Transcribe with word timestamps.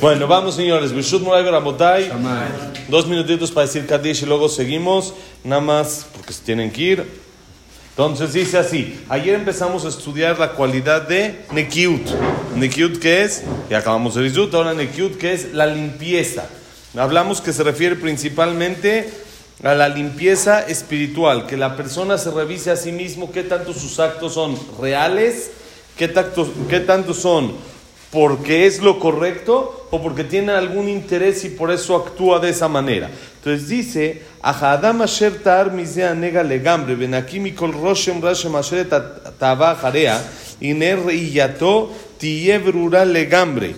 Bueno, 0.00 0.26
vamos 0.26 0.56
señores. 0.56 0.92
Dos 2.88 3.06
minutitos 3.06 3.50
para 3.50 3.66
decir 3.66 3.86
Kadish 3.86 4.22
y 4.22 4.26
luego 4.26 4.48
seguimos. 4.48 5.14
Nada 5.44 5.60
más 5.60 6.06
porque 6.12 6.32
se 6.32 6.42
tienen 6.42 6.70
que 6.70 6.82
ir. 6.82 7.22
Entonces 7.90 8.32
dice 8.32 8.58
así. 8.58 9.00
Ayer 9.08 9.34
empezamos 9.34 9.84
a 9.84 9.88
estudiar 9.88 10.38
la 10.38 10.52
cualidad 10.52 11.02
de 11.06 11.44
Nekiut. 11.52 12.02
Nekiut 12.56 12.98
que 12.98 13.22
es, 13.22 13.42
y 13.70 13.74
acabamos 13.74 14.14
de 14.14 14.22
decir, 14.22 14.48
ahora 14.52 14.72
Nekiut 14.74 15.18
que 15.18 15.34
es 15.34 15.52
la 15.52 15.66
limpieza. 15.66 16.48
Hablamos 16.96 17.40
que 17.40 17.52
se 17.52 17.62
refiere 17.62 17.96
principalmente 17.96 19.10
a 19.62 19.74
la 19.74 19.88
limpieza 19.88 20.60
espiritual, 20.60 21.46
que 21.46 21.56
la 21.56 21.76
persona 21.76 22.18
se 22.18 22.30
revise 22.30 22.70
a 22.70 22.76
sí 22.76 22.92
mismo 22.92 23.30
qué 23.30 23.42
tanto 23.42 23.72
sus 23.72 24.00
actos 24.00 24.34
son 24.34 24.58
reales, 24.80 25.52
qué 25.96 26.08
tanto, 26.08 26.50
qué 26.68 26.80
tanto 26.80 27.14
son 27.14 27.52
porque 28.11 28.65
es 28.65 28.81
lo 28.81 28.99
correcto 28.99 29.87
o 29.91 30.01
porque 30.01 30.23
tiene 30.23 30.53
algún 30.53 30.87
interés 30.87 31.43
y 31.45 31.49
por 31.49 31.71
eso 31.71 31.95
actúa 31.95 32.39
de 32.39 32.49
esa 32.49 32.67
manera. 32.67 33.09
Entonces 33.37 33.67
dice, 33.67 34.21
Ahadam 34.41 35.01
asher 35.01 35.43
ta'ar 35.43 35.71
misea 35.71 36.13
nega 36.13 36.43
legambre, 36.43 36.95
benaki 36.95 37.39
mikol 37.39 37.73
roshem 37.73 38.21
rashem 38.21 38.55
asher 38.55 38.87
tava 39.37 39.75
jarea, 39.75 40.21
iner 40.61 40.99
yato 41.11 41.91
tiye 42.17 42.59
brura 42.59 43.03
legambre. 43.03 43.75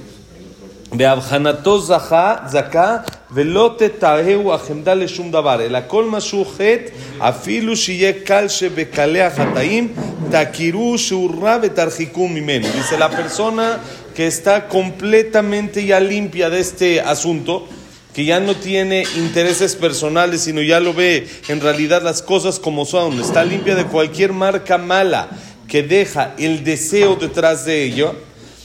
בהבחנתו 0.94 1.80
זכה, 1.80 2.36
זכה, 2.48 2.98
ולא 3.32 3.76
תטעהו 3.78 4.54
החמדה 4.54 4.94
לשום 4.94 5.32
דבר, 5.32 5.62
אלא 5.62 5.80
כל 5.88 6.06
מה 6.06 6.22
שהוא 6.22 6.46
חטא, 6.46 6.90
אפילו 7.20 7.78
שיהיה 7.78 8.14
קל 8.24 8.48
שבקלי 8.48 9.22
החטאים, 9.22 9.94
תכירו 10.32 10.98
שהוא 10.98 11.44
רע 11.44 11.58
ותרחיקו 11.62 12.28
ממנו. 12.28 12.68
Dice 12.68 12.98
la 12.98 13.10
persona 13.10 13.80
que 14.15 14.27
está 14.27 14.69
completamente 14.69 15.85
ya 15.85 16.01
limpia 16.01 16.51
de 16.51 16.61
este 16.61 17.01
asunto, 17.01 17.67
que 18.15 18.25
ya 18.25 18.39
no 18.39 18.55
tiene 18.55 19.05
intereses 19.17 19.75
personales, 19.75 20.43
sino 20.43 20.63
ya 20.63 20.79
lo 20.79 20.95
ve 20.95 21.27
en 21.49 21.61
realidad 21.61 22.03
las 22.03 22.23
cosas 22.23 22.61
como 22.61 22.85
son, 22.85 23.21
está 23.21 23.45
limpia 23.45 23.75
de 23.75 23.87
cualquier 23.87 24.33
marca 24.33 24.79
mala 24.79 25.29
que 25.67 25.83
deja 25.83 26.35
el 26.39 26.63
deseo 26.63 27.17
detrás 27.17 27.65
de 27.65 27.83
ello, 27.85 28.15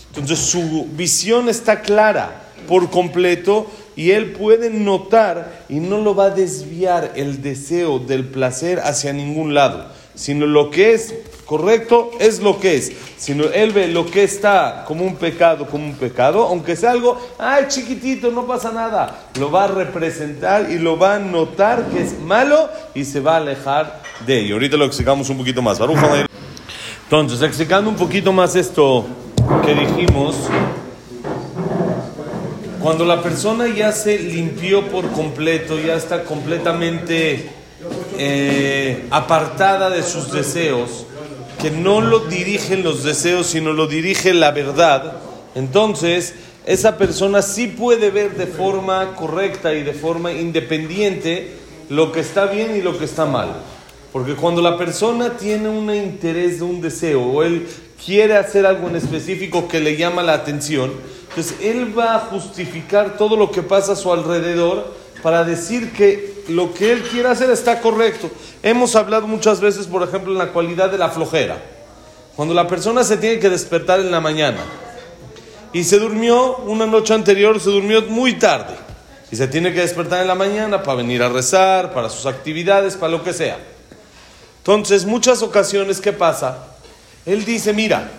entonces 0.09 0.39
su 0.39 0.87
visión 0.91 1.49
está 1.49 1.81
clara 1.81 2.43
por 2.67 2.91
completo 2.91 3.69
y 3.95 4.11
él 4.11 4.33
puede 4.33 4.69
notar 4.69 5.65
y 5.67 5.75
no 5.75 5.99
lo 5.99 6.13
va 6.13 6.25
a 6.25 6.29
desviar 6.29 7.13
el 7.15 7.41
deseo 7.41 7.97
del 7.97 8.25
placer 8.25 8.79
hacia 8.79 9.13
ningún 9.13 9.55
lado, 9.55 9.87
sino 10.13 10.45
lo 10.45 10.69
que 10.69 10.93
es 10.93 11.15
correcto 11.49 12.11
es 12.19 12.41
lo 12.41 12.59
que 12.59 12.75
es, 12.75 12.91
sino 13.17 13.45
él 13.45 13.71
ve 13.71 13.87
lo 13.87 14.05
que 14.05 14.21
está 14.21 14.85
como 14.87 15.03
un 15.03 15.15
pecado, 15.15 15.65
como 15.65 15.83
un 15.83 15.95
pecado, 15.95 16.43
aunque 16.43 16.75
sea 16.75 16.91
algo, 16.91 17.19
ay 17.39 17.65
chiquitito, 17.67 18.29
no 18.29 18.45
pasa 18.45 18.71
nada, 18.71 19.31
lo 19.39 19.49
va 19.49 19.63
a 19.63 19.67
representar 19.67 20.69
y 20.69 20.77
lo 20.77 20.99
va 20.99 21.15
a 21.15 21.19
notar 21.19 21.87
que 21.87 22.03
es 22.03 22.19
malo 22.19 22.69
y 22.93 23.03
se 23.03 23.19
va 23.19 23.33
a 23.33 23.37
alejar 23.37 23.99
de 24.27 24.41
ello. 24.41 24.53
Ahorita 24.53 24.77
lo 24.77 24.85
explicamos 24.85 25.27
un 25.31 25.39
poquito 25.39 25.63
más. 25.63 25.79
Entonces, 27.05 27.41
explicando 27.41 27.89
un 27.89 27.95
poquito 27.95 28.31
más 28.31 28.55
esto 28.55 29.07
que 29.65 29.73
dijimos, 29.73 30.35
cuando 32.79 33.05
la 33.05 33.23
persona 33.23 33.67
ya 33.67 33.91
se 33.91 34.19
limpió 34.19 34.85
por 34.85 35.09
completo, 35.13 35.79
ya 35.79 35.95
está 35.95 36.23
completamente 36.25 37.49
eh, 38.19 39.07
apartada 39.09 39.89
de 39.89 40.03
sus 40.03 40.31
deseos, 40.31 41.07
que 41.59 41.71
no 41.71 42.01
lo 42.01 42.19
dirigen 42.19 42.83
los 42.83 43.03
deseos, 43.03 43.47
sino 43.47 43.73
lo 43.73 43.87
dirige 43.87 44.33
la 44.33 44.51
verdad, 44.51 45.17
entonces 45.55 46.33
esa 46.65 46.97
persona 46.97 47.41
sí 47.41 47.67
puede 47.67 48.11
ver 48.11 48.35
de 48.37 48.47
forma 48.47 49.15
correcta 49.15 49.73
y 49.73 49.83
de 49.83 49.93
forma 49.93 50.31
independiente 50.31 51.55
lo 51.89 52.11
que 52.11 52.21
está 52.21 52.45
bien 52.45 52.75
y 52.77 52.81
lo 52.81 52.97
que 52.97 53.05
está 53.05 53.25
mal. 53.25 53.49
Porque 54.13 54.35
cuando 54.35 54.61
la 54.61 54.77
persona 54.77 55.37
tiene 55.37 55.69
un 55.69 55.93
interés 55.93 56.59
de 56.59 56.65
un 56.65 56.81
deseo 56.81 57.23
o 57.23 57.43
él 57.43 57.67
quiere 58.03 58.37
hacer 58.37 58.65
algo 58.65 58.87
en 58.87 58.95
específico 58.95 59.67
que 59.67 59.79
le 59.79 59.97
llama 59.97 60.23
la 60.23 60.33
atención, 60.33 60.91
entonces 61.29 61.57
él 61.61 61.97
va 61.97 62.15
a 62.15 62.19
justificar 62.19 63.17
todo 63.17 63.35
lo 63.35 63.51
que 63.51 63.61
pasa 63.61 63.93
a 63.93 63.95
su 63.95 64.11
alrededor 64.11 64.93
para 65.21 65.43
decir 65.43 65.91
que 65.91 66.38
lo 66.49 66.73
que 66.73 66.91
él 66.91 67.03
quiere 67.03 67.29
hacer 67.29 67.49
está 67.49 67.79
correcto. 67.81 68.29
Hemos 68.63 68.95
hablado 68.95 69.27
muchas 69.27 69.61
veces, 69.61 69.87
por 69.87 70.03
ejemplo, 70.03 70.31
en 70.31 70.37
la 70.37 70.51
cualidad 70.51 70.89
de 70.89 70.97
la 70.97 71.09
flojera. 71.09 71.61
Cuando 72.35 72.53
la 72.53 72.67
persona 72.67 73.03
se 73.03 73.17
tiene 73.17 73.39
que 73.39 73.49
despertar 73.49 73.99
en 73.99 74.11
la 74.11 74.21
mañana 74.21 74.59
y 75.73 75.83
se 75.83 75.99
durmió 75.99 76.57
una 76.57 76.85
noche 76.85 77.13
anterior, 77.13 77.59
se 77.59 77.69
durmió 77.69 78.01
muy 78.03 78.39
tarde 78.39 78.75
y 79.31 79.35
se 79.35 79.47
tiene 79.47 79.73
que 79.73 79.81
despertar 79.81 80.21
en 80.21 80.27
la 80.27 80.35
mañana 80.35 80.81
para 80.81 80.97
venir 80.97 81.21
a 81.21 81.29
rezar, 81.29 81.93
para 81.93 82.09
sus 82.09 82.25
actividades, 82.25 82.95
para 82.95 83.11
lo 83.11 83.23
que 83.23 83.33
sea. 83.33 83.57
Entonces, 84.57 85.05
muchas 85.05 85.41
ocasiones, 85.41 86.01
¿qué 86.01 86.13
pasa? 86.13 86.67
Él 87.25 87.45
dice, 87.45 87.73
mira, 87.73 88.09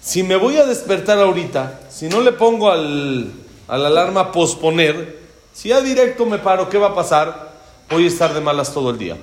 si 0.00 0.22
me 0.22 0.36
voy 0.36 0.56
a 0.56 0.64
despertar 0.64 1.18
ahorita, 1.18 1.80
si 1.90 2.08
no 2.08 2.20
le 2.20 2.32
pongo 2.32 2.70
al, 2.70 3.30
a 3.68 3.78
la 3.78 3.88
alarma 3.88 4.32
posponer, 4.32 5.18
si 5.58 5.70
ya 5.70 5.80
directo 5.80 6.24
me 6.24 6.38
paro, 6.38 6.68
¿qué 6.68 6.78
va 6.78 6.88
a 6.88 6.94
pasar? 6.94 7.50
Voy 7.90 8.04
a 8.04 8.06
estar 8.06 8.32
de 8.32 8.40
malas 8.40 8.72
todo 8.72 8.90
el 8.90 8.98
día, 8.98 9.16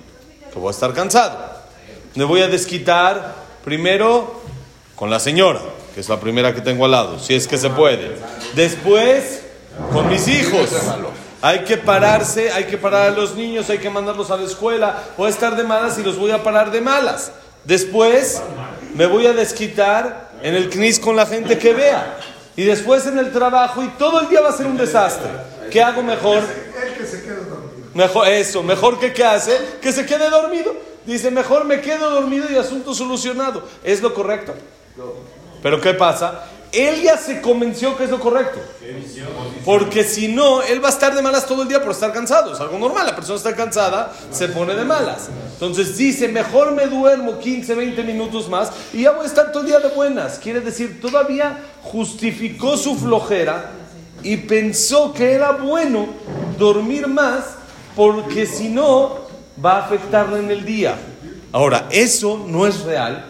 que 0.51 0.59
voy 0.59 0.67
a 0.67 0.71
estar 0.71 0.91
cansado. 0.91 1.37
Me 2.15 2.25
voy 2.25 2.41
a 2.41 2.49
desquitar 2.49 3.33
primero 3.63 4.41
con 4.97 5.09
la 5.09 5.21
señora, 5.21 5.61
que 5.93 6.01
es 6.01 6.09
la 6.09 6.19
primera 6.19 6.53
que 6.53 6.59
tengo 6.59 6.83
al 6.83 6.91
lado, 6.91 7.19
si 7.19 7.35
es 7.35 7.47
que 7.47 7.57
se 7.57 7.69
puede. 7.69 8.17
Después, 8.53 9.43
con 9.93 10.09
mis 10.09 10.27
hijos. 10.27 10.71
Hay 11.41 11.59
que 11.59 11.77
pararse, 11.77 12.51
hay 12.51 12.65
que 12.65 12.77
parar 12.77 13.13
a 13.13 13.15
los 13.15 13.35
niños, 13.35 13.69
hay 13.69 13.77
que 13.77 13.89
mandarlos 13.89 14.29
a 14.29 14.35
la 14.35 14.43
escuela. 14.43 15.03
Voy 15.15 15.27
a 15.27 15.29
estar 15.29 15.55
de 15.55 15.63
malas 15.63 15.97
y 15.99 16.03
los 16.03 16.17
voy 16.17 16.31
a 16.31 16.43
parar 16.43 16.69
de 16.69 16.81
malas. 16.81 17.31
Después 17.63 18.41
me 18.93 19.05
voy 19.05 19.25
a 19.25 19.31
desquitar 19.31 20.31
en 20.43 20.53
el 20.53 20.69
CNIS 20.69 20.99
con 20.99 21.15
la 21.15 21.27
gente 21.27 21.57
que 21.57 21.73
vea. 21.73 22.17
Y 22.57 22.63
después 22.63 23.07
en 23.07 23.19
el 23.19 23.31
trabajo 23.31 23.81
y 23.81 23.87
todo 23.97 24.19
el 24.19 24.27
día 24.27 24.41
va 24.41 24.49
a 24.49 24.57
ser 24.57 24.65
un 24.65 24.75
desastre. 24.75 25.54
¿Qué 25.75 25.83
hago 25.83 26.03
mejor? 26.03 26.37
El 26.37 26.93
que 26.93 27.05
se 27.05 27.21
quede 27.21 27.35
dormido. 27.35 27.89
Mejor 27.93 28.27
eso, 28.29 28.63
mejor 28.63 28.97
que 28.97 29.11
qué 29.11 29.25
hace? 29.25 29.59
Que 29.81 29.91
se 29.91 30.05
quede 30.05 30.29
dormido. 30.29 30.73
Dice, 31.05 31.31
mejor 31.31 31.65
me 31.65 31.81
quedo 31.81 32.11
dormido 32.11 32.49
y 32.49 32.55
asunto 32.55 32.93
solucionado. 32.93 33.61
Es 33.83 34.01
lo 34.01 34.13
correcto. 34.13 34.53
Pero 35.61 35.81
¿qué 35.81 35.93
pasa? 35.93 36.45
Él 36.71 37.01
ya 37.01 37.17
se 37.17 37.41
convenció 37.41 37.97
que 37.97 38.05
es 38.05 38.09
lo 38.09 38.21
correcto. 38.21 38.57
Porque 39.65 40.05
si 40.05 40.29
no, 40.29 40.61
él 40.61 40.81
va 40.81 40.87
a 40.87 40.91
estar 40.91 41.13
de 41.13 41.21
malas 41.21 41.45
todo 41.45 41.63
el 41.63 41.67
día 41.67 41.81
por 41.81 41.91
estar 41.91 42.13
cansado. 42.13 42.53
Es 42.53 42.59
algo 42.61 42.79
normal. 42.79 43.07
La 43.07 43.15
persona 43.17 43.35
está 43.35 43.53
cansada, 43.53 44.13
se 44.31 44.47
pone 44.47 44.75
de 44.75 44.85
malas. 44.85 45.27
Entonces 45.55 45.97
dice, 45.97 46.29
mejor 46.29 46.71
me 46.71 46.87
duermo 46.87 47.37
15, 47.37 47.75
20 47.75 48.01
minutos 48.03 48.47
más 48.47 48.71
y 48.93 49.01
ya 49.01 49.11
voy 49.11 49.25
a 49.25 49.27
estar 49.27 49.51
todo 49.51 49.63
el 49.63 49.67
día 49.67 49.81
de 49.81 49.89
buenas. 49.89 50.39
Quiere 50.39 50.61
decir, 50.61 51.01
todavía 51.01 51.59
justificó 51.81 52.77
su 52.77 52.95
flojera 52.95 53.71
y 54.25 54.37
pensó 54.37 55.13
que 55.13 55.33
era 55.33 55.51
bueno 55.51 56.07
dormir 56.57 57.07
más 57.07 57.43
porque 57.95 58.47
si 58.47 58.69
no, 58.69 59.19
va 59.63 59.77
a 59.77 59.85
afectarle 59.85 60.39
en 60.39 60.49
el 60.49 60.65
día. 60.65 60.95
Ahora, 61.51 61.87
eso 61.91 62.43
no 62.47 62.65
es 62.67 62.81
real, 62.81 63.23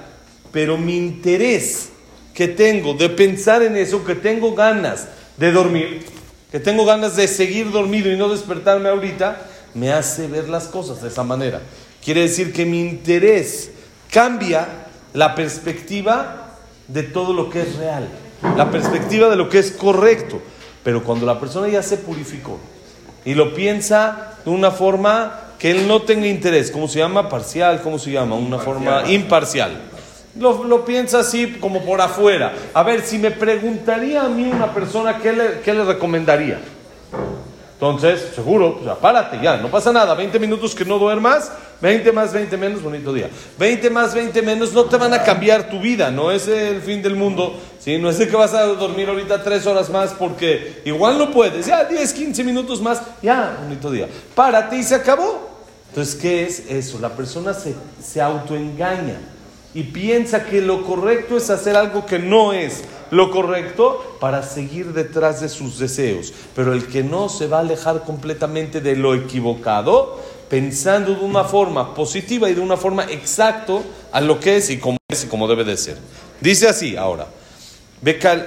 pero 0.52 0.78
mi 0.78 0.98
interés 0.98 1.90
que 2.34 2.48
tengo 2.48 2.94
de 2.94 3.10
pensar 3.10 3.62
en 3.62 3.76
eso, 3.76 4.04
que 4.06 4.16
tengo 4.16 4.56
ganas 4.56 5.08
de 5.38 5.52
dormir, 5.52 6.06
que 6.50 6.60
tengo 6.62 6.86
ganas 6.86 7.18
de 7.18 7.28
seguir 7.28 7.72
dormido 7.72 8.10
y 8.10 8.18
no 8.18 8.30
despertarme 8.30 8.90
ahorita, 8.90 9.42
me 9.74 9.92
hace 9.92 10.28
ver 10.28 10.48
las 10.48 10.66
cosas 10.66 11.02
de 11.02 11.10
esa 11.10 11.24
manera. 11.24 11.62
Quiere 12.04 12.22
decir 12.22 12.54
que 12.54 12.66
mi 12.66 12.80
interés 12.80 13.70
cambia 14.10 14.68
la 15.14 15.36
perspectiva 15.36 16.56
de 16.88 17.04
todo 17.04 17.34
lo 17.34 17.50
que 17.50 17.64
es 17.64 17.76
real, 17.76 18.08
la 18.56 18.72
perspectiva 18.72 19.30
de 19.30 19.36
lo 19.36 19.50
que 19.50 19.60
es 19.60 19.72
correcto. 19.72 20.42
Pero 20.86 21.04
cuando 21.04 21.26
la 21.26 21.40
persona 21.40 21.68
ya 21.68 21.82
se 21.82 21.98
purificó 21.98 22.60
y 23.26 23.34
lo 23.34 23.56
piensa 23.56 24.36
de 24.46 24.52
una 24.52 24.70
forma 24.70 25.42
que 25.58 25.72
él 25.72 25.88
no 25.88 26.04
tenga 26.04 26.28
interés, 26.28 26.70
¿cómo 26.70 26.88
se 26.88 27.00
llama? 27.00 27.28
Parcial, 27.28 27.82
¿cómo 27.82 27.98
se 27.98 28.12
llama? 28.12 28.36
Una 28.36 28.60
forma 28.60 29.02
imparcial. 29.10 29.72
Lo, 30.40 30.64
lo, 30.64 30.86
piensa 30.86 31.22
así 31.22 31.58
como 31.60 31.84
por 31.84 32.02
afuera. 32.02 32.54
A 32.72 32.84
ver, 32.84 33.02
si 33.02 33.18
me 33.18 33.32
preguntaría 33.32 34.22
a 34.22 34.30
mí 34.30 34.44
una 34.44 34.72
persona, 34.72 35.18
¿qué 35.18 35.34
le, 35.34 35.62
qué 35.62 35.74
le 35.74 35.86
recomendaría? 35.86 36.60
Entonces, 37.74 38.32
seguro, 38.36 38.78
pues, 38.78 38.96
párate 38.98 39.40
ya, 39.42 39.58
no 39.58 39.70
pasa 39.70 39.92
nada. 39.92 40.14
20 40.14 40.38
minutos 40.40 40.76
que 40.76 40.86
no 40.86 41.00
duermas, 41.00 41.52
20 41.82 42.12
más 42.12 42.32
20 42.32 42.56
menos, 42.58 42.82
bonito 42.84 43.12
día. 43.12 43.30
20 43.58 43.90
más 43.90 44.14
20 44.14 44.42
menos 44.44 44.72
no 44.72 44.86
te 44.86 44.98
van 44.98 45.14
a 45.14 45.24
cambiar 45.24 45.70
tu 45.70 45.80
vida, 45.80 46.12
no 46.12 46.32
es 46.32 46.48
el 46.48 46.82
fin 46.82 47.02
del 47.02 47.16
mundo. 47.16 47.60
¿Sí? 47.86 48.00
No 48.00 48.10
es 48.10 48.18
de 48.18 48.28
que 48.28 48.36
vas 48.36 48.54
a 48.56 48.66
dormir 48.66 49.08
ahorita 49.08 49.44
3 49.44 49.68
horas 49.68 49.90
más 49.92 50.12
porque 50.14 50.82
igual 50.86 51.20
no 51.20 51.32
puedes. 51.32 51.68
Ya 51.68 51.86
10, 51.86 52.14
15 52.14 52.44
minutos 52.44 52.82
más, 52.82 53.02
ya, 53.22 53.60
bonito 53.62 53.92
día. 53.92 54.10
Párate 54.34 54.78
y 54.78 54.84
se 54.84 54.96
acabó. 54.96 55.48
Entonces, 55.90 56.16
¿qué 56.16 56.44
es 56.44 56.64
eso? 56.68 57.00
La 57.00 57.16
persona 57.16 57.54
se, 57.54 57.76
se 58.04 58.20
autoengaña 58.20 59.20
y 59.74 59.84
piensa 59.84 60.46
que 60.46 60.62
lo 60.62 60.84
correcto 60.84 61.38
es 61.38 61.50
hacer 61.50 61.78
algo 61.78 62.06
que 62.06 62.18
no 62.18 62.52
es 62.54 62.84
lo 63.12 63.30
correcto 63.30 64.18
para 64.20 64.42
seguir 64.42 64.94
detrás 64.94 65.42
de 65.42 65.48
sus 65.48 65.78
deseos. 65.78 66.34
Pero 66.56 66.74
el 66.74 66.88
que 66.88 67.04
no 67.04 67.30
se 67.30 67.48
va 67.48 67.58
a 67.58 67.62
alejar 67.62 68.04
completamente 68.04 68.82
de 68.82 68.96
lo 68.96 69.14
equivocado, 69.14 70.20
pensando 70.50 71.14
de 71.14 71.24
una 71.24 71.44
forma 71.44 71.94
positiva 71.94 72.50
y 72.50 72.56
de 72.56 72.62
una 72.62 72.78
forma 72.78 73.04
exacta 73.06 73.80
a 74.12 74.22
lo 74.22 74.40
que 74.40 74.58
es 74.58 74.70
y 74.72 74.80
como 74.80 74.98
es 75.08 75.24
y 75.24 75.28
como 75.28 75.48
debe 75.48 75.64
de 75.64 75.78
ser. 75.78 75.98
Dice 76.42 76.68
así 76.68 76.98
ahora. 76.98 77.28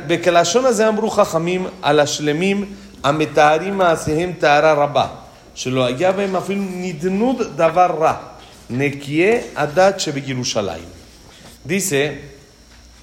בכלשון 0.08 0.66
הזה 0.66 0.88
אמרו 0.88 1.10
חכמים 1.10 1.68
על 1.82 2.00
השלמים 2.00 2.66
המתארים 3.04 3.78
מעשיהם 3.78 4.34
טהרה 4.40 4.74
רבה, 4.74 5.08
שלא 5.56 5.86
היה 5.86 6.12
בהם 6.12 6.36
אפילו 6.36 6.62
נדנוד 6.70 7.42
דבר 7.56 7.96
רע, 8.00 8.14
נקיי 8.70 9.42
הדת 9.56 10.00
שבירושלים. 10.00 10.90
Dice, 11.66 12.20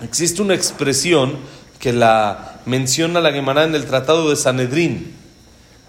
existe 0.02 0.43
una 0.43 0.55
expresión 0.55 1.38
que 1.79 1.93
la 1.94 2.61
menciona 2.67 3.20
la 3.20 3.32
Gemara 3.32 3.64
en 3.64 3.75
el 3.75 3.87
Tratado 3.87 4.29
de 4.29 4.37
Sanedrín, 4.37 5.14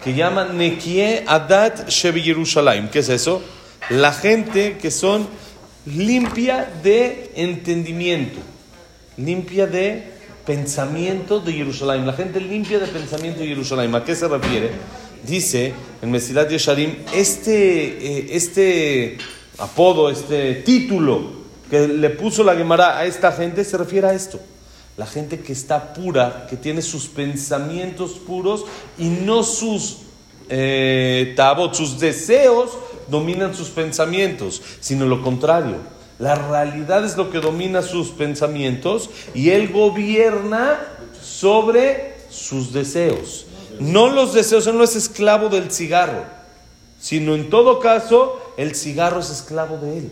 que 0.02 0.14
llama 0.14 0.46
Nekie 0.46 1.22
Adat 1.26 1.88
Shebi 1.88 2.22
Yerushalayim. 2.22 2.88
¿Qué 2.88 3.00
es 3.00 3.08
eso? 3.08 3.42
La 3.90 4.12
gente 4.12 4.78
que 4.78 4.90
son 4.90 5.28
limpia 5.84 6.72
de 6.82 7.30
entendimiento, 7.36 8.40
limpia 9.16 9.66
de 9.66 10.10
pensamiento 10.47 11.41
de 11.41 11.51
Jerusalén, 11.51 12.07
la 12.07 12.13
gente 12.13 12.39
limpia 12.39 12.79
de 12.79 12.87
pensamiento 12.87 13.41
de 13.41 13.47
Jerusalén. 13.47 13.93
¿A 13.93 14.03
qué 14.05 14.15
se 14.15 14.29
refiere? 14.29 14.71
Dice 15.27 15.73
en 16.01 16.09
Mesilat 16.09 16.49
Yesharim, 16.49 16.95
este, 17.13 18.19
eh, 18.19 18.27
este 18.31 19.17
apodo, 19.57 20.09
este 20.09 20.55
título 20.55 21.35
que 21.69 21.85
le 21.89 22.09
puso 22.11 22.45
la 22.45 22.55
Gemara 22.55 22.97
a 22.97 23.05
esta 23.05 23.33
gente 23.33 23.65
se 23.65 23.77
refiere 23.77 24.07
a 24.07 24.13
esto. 24.13 24.39
La 24.95 25.05
gente 25.05 25.41
que 25.41 25.51
está 25.51 25.93
pura, 25.93 26.47
que 26.49 26.55
tiene 26.55 26.81
sus 26.81 27.07
pensamientos 27.07 28.13
puros 28.13 28.63
y 28.97 29.09
no 29.09 29.43
sus 29.43 29.97
eh, 30.47 31.33
tabot, 31.35 31.73
sus 31.73 31.99
deseos 31.99 32.71
dominan 33.09 33.53
sus 33.53 33.67
pensamientos, 33.67 34.61
sino 34.79 35.05
lo 35.05 35.21
contrario 35.21 35.96
la 36.19 36.35
realidad 36.35 37.05
es 37.05 37.15
lo 37.15 37.29
que 37.29 37.39
domina 37.39 37.81
sus 37.81 38.09
pensamientos 38.09 39.09
y 39.33 39.51
él 39.51 39.71
gobierna 39.71 40.79
sobre 41.21 42.15
sus 42.29 42.73
deseos. 42.73 43.45
No 43.79 44.09
los 44.09 44.33
deseos, 44.33 44.65
él 44.65 44.77
no 44.77 44.83
es 44.83 44.95
esclavo 44.95 45.49
del 45.49 45.71
cigarro, 45.71 46.23
sino 46.99 47.35
en 47.35 47.49
todo 47.49 47.79
caso 47.79 48.39
el 48.57 48.75
cigarro 48.75 49.19
es 49.19 49.29
esclavo 49.29 49.77
de 49.77 49.99
él. 49.99 50.11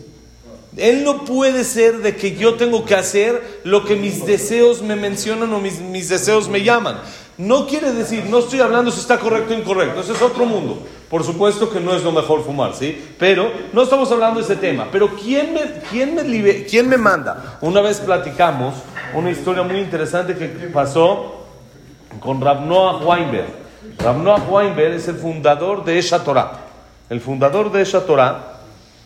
Él 0.76 1.04
no 1.04 1.24
puede 1.24 1.64
ser 1.64 1.98
de 1.98 2.16
que 2.16 2.36
yo 2.36 2.54
tengo 2.54 2.84
que 2.84 2.94
hacer 2.94 3.60
lo 3.64 3.84
que 3.84 3.96
mis 3.96 4.26
deseos 4.26 4.82
me 4.82 4.94
mencionan 4.94 5.52
o 5.52 5.58
mis, 5.58 5.80
mis 5.80 6.08
deseos 6.08 6.48
me 6.48 6.62
llaman. 6.62 7.00
No 7.38 7.66
quiere 7.66 7.92
decir, 7.92 8.24
no 8.24 8.38
estoy 8.38 8.60
hablando 8.60 8.90
si 8.90 9.00
está 9.00 9.18
correcto 9.18 9.52
o 9.52 9.58
incorrecto, 9.58 10.00
ese 10.00 10.12
es 10.12 10.22
otro 10.22 10.46
mundo. 10.46 10.82
Por 11.10 11.22
supuesto 11.22 11.70
que 11.70 11.80
no 11.80 11.94
es 11.94 12.02
lo 12.02 12.10
mejor 12.10 12.42
fumar, 12.42 12.74
¿sí? 12.74 13.10
Pero 13.18 13.50
no 13.74 13.82
estamos 13.82 14.10
hablando 14.10 14.40
de 14.40 14.44
ese 14.44 14.56
tema. 14.56 14.88
Pero 14.90 15.10
¿quién 15.10 15.52
me, 15.52 15.60
quién 15.90 16.14
me, 16.14 16.64
quién 16.64 16.88
me 16.88 16.96
manda? 16.96 17.58
Una 17.60 17.82
vez 17.82 18.00
platicamos 18.00 18.74
una 19.14 19.30
historia 19.30 19.62
muy 19.62 19.78
interesante 19.78 20.34
que 20.34 20.46
pasó 20.68 21.44
con 22.20 22.40
Rabnoah 22.40 23.04
Weinberg. 23.04 23.48
Rabnoah 23.98 24.48
Weinberg 24.48 24.94
es 24.94 25.06
el 25.08 25.16
fundador 25.16 25.84
de 25.84 25.98
Esha 25.98 26.24
Torah. 26.24 26.52
El 27.10 27.20
fundador 27.20 27.70
de 27.70 27.82
Esha 27.82 28.00
Torah. 28.00 28.54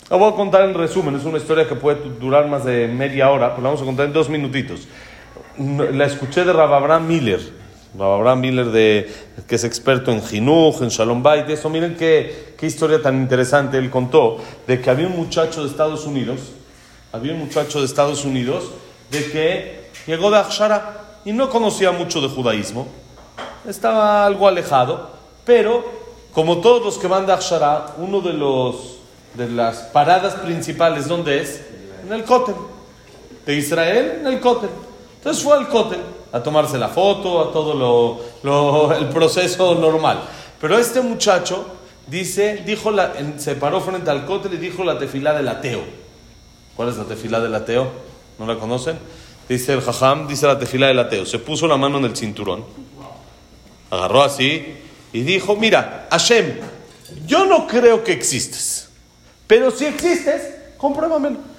La 0.08 0.16
voy 0.16 0.32
a 0.32 0.36
contar 0.36 0.62
en 0.62 0.74
resumen, 0.74 1.16
es 1.16 1.24
una 1.24 1.38
historia 1.38 1.68
que 1.68 1.74
puede 1.74 2.00
durar 2.18 2.46
más 2.46 2.64
de 2.64 2.88
media 2.88 3.30
hora, 3.30 3.50
pero 3.50 3.62
la 3.62 3.68
vamos 3.68 3.82
a 3.82 3.84
contar 3.84 4.06
en 4.06 4.12
dos 4.12 4.28
minutitos. 4.28 4.88
La 5.92 6.06
escuché 6.06 6.44
de 6.44 6.52
Rab 6.52 6.72
Abraham 6.72 7.06
Miller 7.06 7.59
Abraham 7.98 8.40
Miller, 8.40 8.66
de, 8.66 9.12
que 9.48 9.56
es 9.56 9.64
experto 9.64 10.12
en 10.12 10.22
Jinuj, 10.22 10.82
en 10.82 10.88
Shalom 10.88 11.22
Bait, 11.22 11.48
eso. 11.48 11.68
Miren 11.68 11.96
qué, 11.96 12.54
qué 12.56 12.66
historia 12.66 13.02
tan 13.02 13.20
interesante 13.20 13.78
él 13.78 13.90
contó 13.90 14.38
de 14.66 14.80
que 14.80 14.90
había 14.90 15.06
un 15.06 15.16
muchacho 15.16 15.62
de 15.62 15.68
Estados 15.68 16.06
Unidos, 16.06 16.40
había 17.12 17.32
un 17.32 17.40
muchacho 17.40 17.80
de 17.80 17.86
Estados 17.86 18.24
Unidos, 18.24 18.70
de 19.10 19.30
que 19.30 19.80
llegó 20.06 20.30
de 20.30 20.38
Akshara 20.38 21.20
y 21.24 21.32
no 21.32 21.50
conocía 21.50 21.90
mucho 21.90 22.20
de 22.20 22.28
judaísmo, 22.28 22.86
estaba 23.68 24.24
algo 24.24 24.46
alejado, 24.46 25.10
pero 25.44 25.84
como 26.32 26.58
todos 26.58 26.84
los 26.84 26.96
que 26.96 27.08
van 27.08 27.26
de 27.26 27.32
Akshara, 27.32 27.94
uno 27.98 28.20
de 28.20 28.32
los 28.32 28.98
de 29.34 29.48
las 29.48 29.78
paradas 29.78 30.34
principales, 30.34 31.06
¿dónde 31.06 31.40
es? 31.40 31.62
En 32.04 32.12
el 32.12 32.24
Kotel. 32.24 32.56
De 33.46 33.54
Israel, 33.54 34.18
en 34.20 34.26
el 34.26 34.40
Kotel. 34.40 34.70
Entonces 35.18 35.42
fue 35.42 35.56
al 35.56 35.68
Kotel 35.68 36.00
a 36.32 36.42
tomarse 36.42 36.78
la 36.78 36.88
foto, 36.88 37.40
a 37.40 37.52
todo 37.52 38.20
lo, 38.42 38.94
el 38.94 39.08
proceso 39.08 39.74
normal. 39.74 40.22
Pero 40.60 40.78
este 40.78 41.00
muchacho 41.00 41.66
dice, 42.06 42.62
dijo 42.66 42.90
la, 42.90 43.12
se 43.38 43.54
paró 43.54 43.80
frente 43.80 44.10
al 44.10 44.26
cótel 44.26 44.54
y 44.54 44.56
dijo 44.58 44.84
la 44.84 44.98
tefilá 44.98 45.32
del 45.34 45.48
ateo. 45.48 45.82
¿Cuál 46.76 46.88
es 46.90 46.96
la 46.96 47.04
tefilá 47.04 47.40
del 47.40 47.54
ateo? 47.54 47.90
¿No 48.38 48.46
la 48.46 48.56
conocen? 48.56 48.98
Dice 49.48 49.72
el 49.72 49.80
jajam, 49.80 50.28
dice 50.28 50.46
la 50.46 50.58
tefilá 50.58 50.86
del 50.86 50.98
ateo. 50.98 51.26
Se 51.26 51.38
puso 51.38 51.66
la 51.66 51.76
mano 51.76 51.98
en 51.98 52.04
el 52.04 52.16
cinturón, 52.16 52.64
agarró 53.90 54.22
así 54.22 54.76
y 55.12 55.20
dijo, 55.22 55.56
mira, 55.56 56.06
Hashem, 56.10 56.58
yo 57.26 57.44
no 57.46 57.66
creo 57.66 58.04
que 58.04 58.12
existes, 58.12 58.88
pero 59.46 59.70
si 59.70 59.86
existes, 59.86 60.54
compruébamelo. 60.78 61.49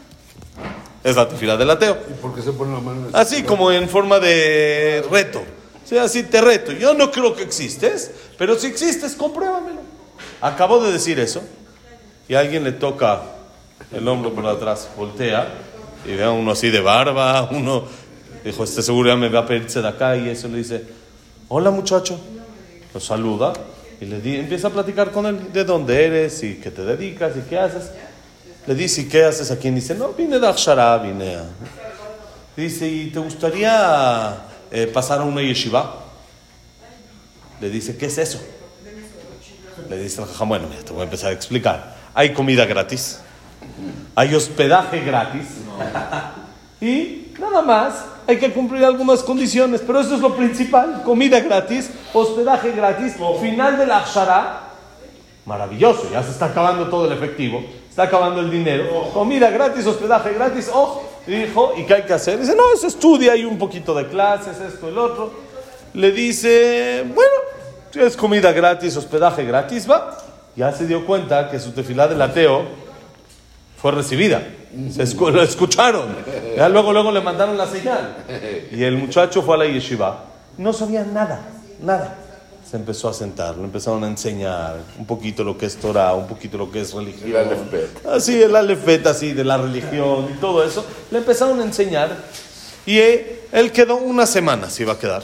Es 1.03 1.15
la 1.15 1.27
tefila 1.27 1.57
del 1.57 1.69
ateo. 1.69 1.97
¿Y 2.09 2.13
por 2.21 2.35
qué 2.35 2.41
se 2.41 2.51
pone 2.51 2.73
la 2.73 2.79
mano 2.79 3.07
en 3.07 3.15
Así 3.15 3.43
como 3.43 3.71
en 3.71 3.89
forma 3.89 4.19
de 4.19 5.03
reto. 5.09 5.41
Sí, 5.83 5.97
así 5.97 6.23
te 6.23 6.41
reto. 6.41 6.71
Yo 6.71 6.93
no 6.93 7.11
creo 7.11 7.35
que 7.35 7.43
existes, 7.43 8.11
pero 8.37 8.55
si 8.55 8.67
existes, 8.67 9.15
compruébamelo. 9.15 9.81
Acabo 10.41 10.83
de 10.83 10.91
decir 10.91 11.19
eso 11.19 11.41
y 12.27 12.35
alguien 12.35 12.63
le 12.63 12.71
toca 12.71 13.21
el 13.91 14.07
hombro 14.07 14.33
por 14.33 14.45
atrás, 14.45 14.89
voltea 14.95 15.47
y 16.05 16.15
ve 16.15 16.23
a 16.23 16.31
uno 16.31 16.51
así 16.51 16.69
de 16.69 16.79
barba, 16.79 17.49
uno 17.51 17.83
dijo, 18.43 18.63
este 18.63 18.81
seguro 18.81 19.09
ya 19.09 19.15
me 19.15 19.29
va 19.29 19.39
a 19.39 19.45
pedirse 19.45 19.81
de 19.81 19.87
acá 19.87 20.15
y 20.15 20.29
eso 20.29 20.47
le 20.47 20.59
dice, 20.59 20.83
hola 21.47 21.71
muchacho, 21.71 22.19
lo 22.93 22.99
saluda 22.99 23.53
y 23.99 24.05
le 24.05 24.39
empieza 24.39 24.69
a 24.69 24.71
platicar 24.71 25.11
con 25.11 25.25
él 25.25 25.51
de 25.53 25.63
dónde 25.63 26.05
eres 26.05 26.41
y 26.43 26.55
qué 26.55 26.71
te 26.71 26.83
dedicas 26.83 27.33
y 27.37 27.41
qué 27.49 27.59
haces. 27.59 27.91
Le 28.67 28.75
dice, 28.75 29.01
¿y 29.01 29.05
qué 29.05 29.25
haces 29.25 29.49
aquí? 29.49 29.69
Y 29.69 29.71
dice, 29.71 29.95
no, 29.95 30.09
vine 30.09 30.39
de 30.39 30.47
Akshara, 30.47 30.97
vine 30.99 31.35
a... 31.35 31.43
Dice, 32.55 32.87
¿y 32.87 33.07
te 33.07 33.19
gustaría 33.19 34.37
eh, 34.69 34.85
pasar 34.87 35.21
a 35.21 35.23
una 35.23 35.41
yeshiva? 35.41 35.95
Le 37.59 37.69
dice, 37.69 37.97
¿qué 37.97 38.05
es 38.05 38.17
eso? 38.17 38.39
Le 39.89 39.97
dice 39.97 40.21
el 40.21 40.27
jajam, 40.27 40.49
bueno, 40.49 40.67
mira, 40.69 40.83
te 40.83 40.91
voy 40.91 41.01
a 41.01 41.03
empezar 41.05 41.31
a 41.31 41.33
explicar. 41.33 41.95
Hay 42.13 42.33
comida 42.33 42.65
gratis, 42.65 43.19
hay 44.15 44.35
hospedaje 44.35 44.99
gratis 45.01 45.47
y 46.81 47.33
nada 47.39 47.61
más 47.61 48.05
hay 48.27 48.37
que 48.37 48.51
cumplir 48.51 48.85
algunas 48.85 49.23
condiciones, 49.23 49.81
pero 49.85 50.01
eso 50.01 50.15
es 50.15 50.21
lo 50.21 50.35
principal, 50.35 51.03
comida 51.03 51.39
gratis, 51.39 51.89
hospedaje 52.13 52.71
gratis, 52.73 53.15
final 53.41 53.77
de 53.77 53.87
la 53.87 53.99
Akshara, 53.99 54.61
maravilloso, 55.45 56.09
ya 56.11 56.21
se 56.21 56.31
está 56.31 56.45
acabando 56.45 56.87
todo 56.89 57.05
el 57.05 57.13
efectivo 57.13 57.63
acabando 58.03 58.41
el 58.41 58.49
dinero, 58.49 59.09
comida 59.13 59.49
gratis, 59.49 59.85
hospedaje 59.85 60.33
gratis, 60.33 60.69
oh, 60.73 61.03
dijo, 61.25 61.73
¿y 61.77 61.85
qué 61.85 61.95
hay 61.95 62.03
que 62.03 62.13
hacer? 62.13 62.39
Dice, 62.39 62.55
no, 62.55 62.63
eso 62.73 62.87
estudia, 62.87 63.33
hay 63.33 63.45
un 63.45 63.57
poquito 63.57 63.93
de 63.93 64.07
clases, 64.07 64.59
esto, 64.59 64.89
el 64.89 64.97
otro. 64.97 65.31
Le 65.93 66.11
dice, 66.11 67.03
bueno, 67.13 68.05
es 68.07 68.15
comida 68.15 68.51
gratis, 68.51 68.95
hospedaje 68.97 69.43
gratis, 69.43 69.89
va. 69.89 70.17
Ya 70.55 70.71
se 70.71 70.85
dio 70.85 71.05
cuenta 71.05 71.49
que 71.49 71.59
su 71.59 71.71
tefilá 71.71 72.07
del 72.07 72.21
ateo 72.21 72.65
fue 73.77 73.91
recibida. 73.91 74.41
Se 74.89 75.15
lo 75.15 75.41
escucharon. 75.41 76.15
Ya 76.55 76.69
luego, 76.69 76.93
luego 76.93 77.11
le 77.11 77.21
mandaron 77.21 77.57
la 77.57 77.67
señal. 77.67 78.15
Y 78.71 78.83
el 78.83 78.97
muchacho 78.97 79.41
fue 79.41 79.55
a 79.55 79.57
la 79.59 79.65
yeshiva. 79.65 80.25
No 80.57 80.71
sabía 80.73 81.03
nada, 81.03 81.41
nada 81.81 82.20
se 82.71 82.77
empezó 82.77 83.09
a 83.09 83.13
sentar, 83.13 83.57
le 83.57 83.65
empezaron 83.65 84.01
a 84.05 84.07
enseñar 84.07 84.77
un 84.97 85.05
poquito 85.05 85.43
lo 85.43 85.57
que 85.57 85.65
es 85.65 85.75
Torah, 85.75 86.13
un 86.13 86.25
poquito 86.25 86.57
lo 86.57 86.71
que 86.71 86.79
es 86.79 86.93
religión. 86.93 87.29
Y 87.29 87.31
el 87.31 87.35
alefet. 87.35 88.05
Así, 88.05 88.41
el 88.41 88.55
alefet, 88.55 89.05
así, 89.07 89.33
de 89.33 89.43
la 89.43 89.57
religión 89.57 90.29
y 90.33 90.39
todo 90.39 90.63
eso. 90.63 90.85
Le 91.11 91.17
empezaron 91.17 91.59
a 91.59 91.65
enseñar 91.65 92.15
y 92.85 92.97
él 92.97 93.73
quedó 93.73 93.97
una 93.97 94.25
semana, 94.25 94.69
se 94.69 94.83
iba 94.83 94.93
a 94.93 94.97
quedar. 94.97 95.21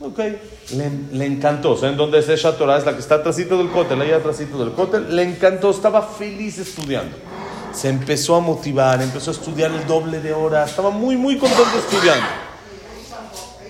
Ok, 0.00 0.18
le, 0.18 0.90
le 1.12 1.26
encantó. 1.26 1.76
¿Saben 1.76 1.96
dónde 1.96 2.18
es 2.18 2.28
esa 2.28 2.56
Torah? 2.56 2.78
Es 2.78 2.84
la 2.84 2.94
que 2.94 2.98
está 2.98 3.16
atrásito 3.16 3.56
del 3.56 3.70
cótel, 3.70 4.00
ahí 4.00 4.10
atrásito 4.10 4.58
del 4.58 4.72
cótel. 4.72 5.14
Le 5.14 5.22
encantó, 5.22 5.70
estaba 5.70 6.02
feliz 6.02 6.58
estudiando. 6.58 7.16
Se 7.72 7.88
empezó 7.88 8.34
a 8.34 8.40
motivar, 8.40 9.00
empezó 9.00 9.30
a 9.30 9.34
estudiar 9.34 9.70
el 9.70 9.86
doble 9.86 10.18
de 10.18 10.32
horas, 10.32 10.70
estaba 10.70 10.90
muy, 10.90 11.16
muy 11.16 11.38
contento 11.38 11.78
estudiando. 11.78 12.26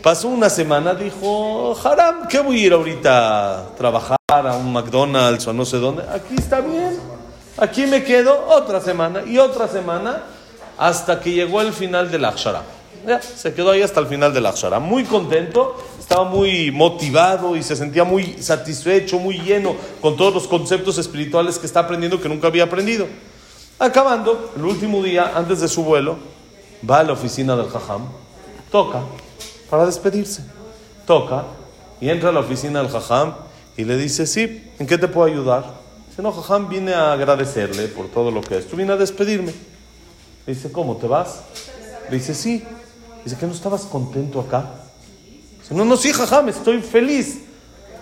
Pasó 0.02 0.28
una 0.28 0.48
semana, 0.48 0.94
dijo, 0.94 1.76
Haram, 1.84 2.26
¿qué 2.26 2.40
voy 2.40 2.62
a 2.62 2.66
ir 2.66 2.72
ahorita 2.72 3.58
a 3.58 3.76
trabajar 3.76 4.16
a 4.28 4.56
un 4.56 4.72
McDonald's 4.72 5.46
o 5.46 5.52
no 5.52 5.66
sé 5.66 5.76
dónde? 5.76 6.04
Aquí 6.04 6.36
está 6.38 6.62
bien, 6.62 6.98
aquí 7.58 7.84
me 7.84 8.02
quedo 8.02 8.46
otra 8.48 8.80
semana 8.80 9.22
y 9.26 9.36
otra 9.36 9.68
semana 9.68 10.22
hasta 10.78 11.20
que 11.20 11.32
llegó 11.32 11.60
el 11.60 11.74
final 11.74 12.10
del 12.10 12.24
Akshara. 12.24 12.62
Ya, 13.06 13.20
se 13.20 13.52
quedó 13.52 13.72
ahí 13.72 13.82
hasta 13.82 14.00
el 14.00 14.06
final 14.06 14.32
de 14.32 14.40
la 14.40 14.48
Akshara. 14.48 14.78
Muy 14.78 15.04
contento, 15.04 15.76
estaba 15.98 16.24
muy 16.24 16.70
motivado 16.70 17.54
y 17.54 17.62
se 17.62 17.76
sentía 17.76 18.04
muy 18.04 18.42
satisfecho, 18.42 19.18
muy 19.18 19.38
lleno 19.38 19.74
con 20.00 20.16
todos 20.16 20.32
los 20.32 20.48
conceptos 20.48 20.96
espirituales 20.96 21.58
que 21.58 21.66
está 21.66 21.80
aprendiendo 21.80 22.18
que 22.18 22.28
nunca 22.30 22.46
había 22.46 22.64
aprendido. 22.64 23.06
Acabando, 23.78 24.52
el 24.56 24.64
último 24.64 25.02
día, 25.02 25.32
antes 25.34 25.60
de 25.60 25.68
su 25.68 25.84
vuelo, 25.84 26.16
va 26.88 27.00
a 27.00 27.02
la 27.02 27.12
oficina 27.12 27.54
del 27.54 27.68
Jajam, 27.68 28.06
toca 28.72 29.00
para 29.70 29.86
despedirse. 29.86 30.42
Toca 31.06 31.44
y 32.00 32.10
entra 32.10 32.30
a 32.30 32.32
la 32.32 32.40
oficina 32.40 32.82
del 32.82 32.90
Jajam 32.90 33.34
y 33.76 33.84
le 33.84 33.96
dice, 33.96 34.26
sí, 34.26 34.70
¿en 34.78 34.86
qué 34.86 34.98
te 34.98 35.08
puedo 35.08 35.26
ayudar? 35.26 35.64
Dice, 36.08 36.22
no, 36.22 36.32
Jajam, 36.32 36.68
vine 36.68 36.92
a 36.92 37.12
agradecerle 37.12 37.88
por 37.88 38.08
todo 38.08 38.30
lo 38.30 38.40
que 38.40 38.58
es. 38.58 38.68
Tú 38.68 38.76
vine 38.76 38.92
a 38.92 38.96
despedirme. 38.96 39.54
Dice, 40.46 40.72
¿cómo 40.72 40.96
te 40.96 41.06
vas? 41.06 41.42
Dice, 42.10 42.34
sí. 42.34 42.64
Dice, 43.24 43.36
¿que 43.36 43.46
no 43.46 43.52
estabas 43.52 43.82
contento 43.82 44.40
acá? 44.40 44.66
Dice, 45.60 45.74
no, 45.74 45.84
no, 45.84 45.96
sí, 45.96 46.12
Jajam, 46.12 46.48
estoy 46.48 46.82
feliz. 46.82 47.44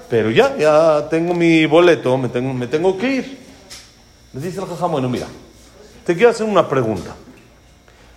Pero 0.09 0.31
ya, 0.31 0.57
ya 0.57 1.07
tengo 1.11 1.35
mi 1.35 1.67
boleto, 1.67 2.17
me 2.17 2.31
tengo, 2.31 2.55
me 2.55 2.67
tengo 2.67 2.97
que 2.97 3.11
ir. 3.11 3.39
Le 4.33 4.41
dice 4.41 4.61
el 4.61 4.67
Jajam, 4.67 4.93
bueno, 4.93 5.09
mira, 5.09 5.27
te 6.05 6.15
quiero 6.15 6.31
hacer 6.31 6.47
una 6.47 6.67
pregunta. 6.67 7.15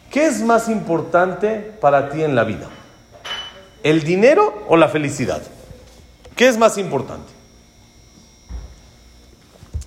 ¿Qué 0.09 0.27
es 0.27 0.41
más 0.41 0.69
importante 0.69 1.73
para 1.79 2.09
ti 2.09 2.23
en 2.23 2.35
la 2.35 2.43
vida? 2.43 2.69
¿El 3.83 4.03
dinero 4.03 4.65
o 4.67 4.77
la 4.77 4.89
felicidad? 4.89 5.41
¿Qué 6.35 6.47
es 6.47 6.57
más 6.57 6.77
importante? 6.77 7.31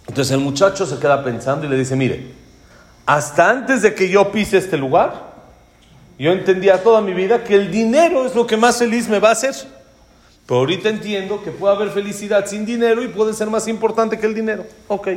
Entonces 0.07 0.33
el 0.33 0.41
muchacho 0.41 0.87
se 0.87 0.99
queda 0.99 1.25
pensando 1.25 1.67
y 1.67 1.69
le 1.69 1.77
dice, 1.77 1.97
mire, 1.97 2.33
hasta 3.07 3.51
antes 3.51 3.83
de 3.83 3.95
que 3.95 4.09
yo 4.09 4.31
pise 4.31 4.59
este 4.59 4.77
lugar, 4.77 5.35
yo 6.19 6.33
entendía 6.33 6.83
toda 6.83 7.01
mi 7.01 7.13
vida 7.13 7.43
que 7.45 7.55
el 7.55 7.71
dinero 7.71 8.27
es 8.27 8.35
lo 8.35 8.47
que 8.47 8.57
más 8.57 8.79
feliz 8.79 9.09
me 9.09 9.19
va 9.19 9.31
a 9.31 9.33
hacer. 9.33 9.55
Pero 10.47 10.61
ahorita 10.61 10.89
entiendo 10.89 11.43
que 11.43 11.51
puede 11.51 11.75
haber 11.75 11.91
felicidad 11.91 12.47
sin 12.47 12.67
dinero 12.67 13.03
y 13.03 13.09
puede 13.09 13.33
ser 13.33 13.49
más 13.49 13.67
importante 13.67 14.19
que 14.19 14.27
el 14.27 14.35
dinero. 14.35 14.67
Ok. 14.89 15.09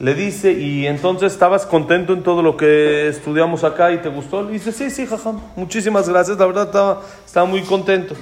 Le 0.00 0.14
dice, 0.14 0.52
¿y 0.52 0.86
entonces 0.86 1.32
estabas 1.32 1.66
contento 1.66 2.12
en 2.12 2.22
todo 2.22 2.40
lo 2.40 2.56
que 2.56 3.08
estudiamos 3.08 3.64
acá 3.64 3.90
y 3.90 3.98
te 3.98 4.08
gustó? 4.08 4.44
Le 4.44 4.52
dice, 4.52 4.70
sí, 4.70 4.90
sí, 4.90 5.06
jajam, 5.06 5.40
muchísimas 5.56 6.08
gracias, 6.08 6.38
la 6.38 6.46
verdad 6.46 6.66
estaba, 6.66 7.02
estaba 7.26 7.46
muy 7.46 7.62
contento. 7.62 8.14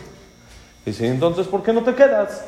Dice, 0.87 1.07
entonces, 1.07 1.47
¿por 1.47 1.63
qué 1.63 1.75
no 1.75 1.83
te 1.83 1.95
quedas? 1.95 2.47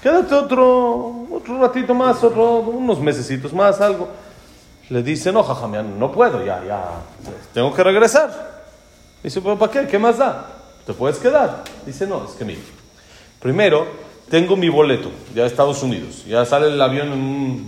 Quédate 0.00 0.34
otro, 0.34 1.26
otro 1.32 1.60
ratito 1.60 1.94
más, 1.94 2.22
otro, 2.22 2.60
unos 2.60 3.00
mesecitos 3.00 3.52
más, 3.52 3.80
algo. 3.80 4.08
Le 4.88 5.02
dice, 5.02 5.32
no, 5.32 5.42
jajam, 5.42 5.72
ya 5.72 5.82
no 5.82 6.12
puedo, 6.12 6.44
ya, 6.44 6.62
ya, 6.64 6.84
tengo 7.52 7.74
que 7.74 7.82
regresar. 7.82 8.62
Dice, 9.20 9.40
¿pero 9.40 9.58
para 9.58 9.72
qué? 9.72 9.86
¿Qué 9.88 9.98
más 9.98 10.18
da? 10.18 10.46
¿Te 10.86 10.92
puedes 10.92 11.18
quedar? 11.18 11.64
Dice, 11.84 12.06
no, 12.06 12.24
es 12.24 12.32
que 12.32 12.44
mire, 12.44 12.60
primero 13.40 14.09
tengo 14.30 14.56
mi 14.56 14.68
boleto 14.68 15.10
ya 15.34 15.42
a 15.42 15.46
Estados 15.46 15.82
Unidos, 15.82 16.24
ya 16.24 16.44
sale 16.44 16.68
el 16.68 16.80
avión 16.80 17.12
en 17.12 17.20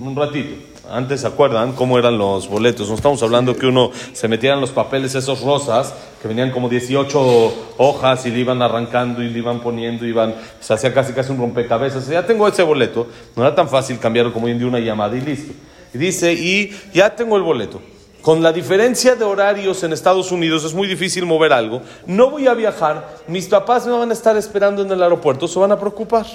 un, 0.06 0.16
ratito. 0.16 0.54
Antes, 0.88 1.22
¿se 1.22 1.26
acuerdan 1.26 1.72
cómo 1.72 1.98
eran 1.98 2.18
los 2.18 2.48
boletos? 2.48 2.88
No 2.88 2.94
estamos 2.94 3.22
hablando 3.22 3.56
que 3.56 3.66
uno 3.66 3.90
se 4.12 4.28
metieran 4.28 4.60
los 4.60 4.70
papeles 4.70 5.14
esos 5.14 5.40
rosas, 5.42 5.94
que 6.20 6.28
venían 6.28 6.50
como 6.50 6.68
18 6.68 7.74
hojas 7.78 8.26
y 8.26 8.30
le 8.30 8.40
iban 8.40 8.62
arrancando 8.62 9.22
y 9.22 9.30
le 9.30 9.38
iban 9.38 9.60
poniendo, 9.60 10.06
iban, 10.06 10.34
se 10.60 10.74
hacía 10.74 10.92
casi 10.94 11.12
casi 11.12 11.32
un 11.32 11.38
rompecabezas. 11.38 12.06
Ya 12.08 12.24
tengo 12.24 12.46
ese 12.46 12.62
boleto, 12.62 13.08
no 13.34 13.42
era 13.42 13.54
tan 13.54 13.68
fácil 13.68 13.98
cambiarlo 13.98 14.32
como 14.32 14.46
hoy 14.46 14.52
en 14.52 14.58
día 14.58 14.68
una 14.68 14.80
llamada 14.80 15.16
y 15.16 15.20
listo. 15.20 15.52
Y 15.94 15.98
dice, 15.98 16.32
y 16.32 16.72
ya 16.92 17.14
tengo 17.14 17.36
el 17.36 17.42
boleto. 17.42 17.80
Con 18.22 18.42
la 18.42 18.52
diferencia 18.52 19.14
de 19.16 19.24
horarios 19.24 19.82
en 19.82 19.92
Estados 19.92 20.32
Unidos 20.32 20.64
es 20.64 20.72
muy 20.72 20.88
difícil 20.88 21.26
mover 21.26 21.52
algo. 21.52 21.82
No 22.06 22.30
voy 22.30 22.46
a 22.46 22.54
viajar, 22.54 23.18
mis 23.28 23.48
papás 23.48 23.84
me 23.86 23.92
van 23.92 24.10
a 24.10 24.12
estar 24.14 24.36
esperando 24.36 24.82
en 24.82 24.90
el 24.90 25.02
aeropuerto, 25.02 25.46
se 25.46 25.58
van 25.58 25.72
a 25.72 25.78
preocupar. 25.78 26.26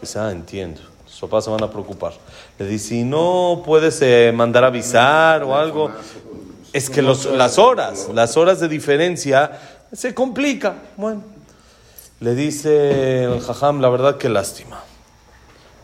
Dice, 0.00 0.18
ah, 0.18 0.30
entiendo 0.30 0.94
sus 1.14 1.20
papás 1.20 1.44
se 1.44 1.50
van 1.50 1.62
a 1.62 1.70
preocupar. 1.70 2.12
Le 2.58 2.66
dice, 2.66 2.96
¿y 2.96 3.04
no 3.04 3.62
puedes 3.64 4.02
eh, 4.02 4.32
mandar 4.34 4.64
avisar 4.64 5.44
o 5.44 5.54
algo? 5.54 5.92
Es 6.72 6.90
que 6.90 7.02
las 7.02 7.58
horas, 7.58 8.08
las 8.12 8.36
horas 8.36 8.58
de 8.58 8.66
diferencia 8.66 9.60
se 9.92 10.12
complica. 10.12 10.74
Bueno, 10.96 11.22
le 12.18 12.34
dice 12.34 13.24
el 13.24 13.40
jajam, 13.40 13.80
la 13.80 13.90
verdad 13.90 14.16
que 14.16 14.28
lástima. 14.28 14.82